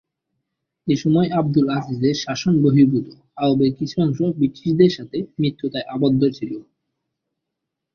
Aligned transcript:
এসময় 0.87 1.29
আবদুল 1.39 1.67
আজিজের 1.77 2.15
শাসন 2.23 2.53
বহির্ভূত 2.63 3.07
আরবের 3.37 3.71
কিছু 3.79 3.95
অংশ 4.01 4.19
ব্রিটিশদের 4.37 4.91
সাথে 4.97 5.17
মিত্রতায় 5.41 5.89
আবদ্ধ 5.95 6.21
ছিল। 6.37 6.51